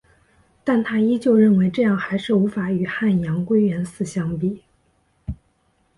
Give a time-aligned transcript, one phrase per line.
[0.63, 4.63] 但她依旧认为这样还是无法与汉阳归元寺相比。